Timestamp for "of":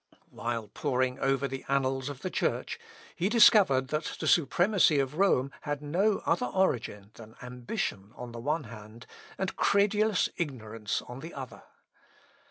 2.09-2.21, 4.97-5.19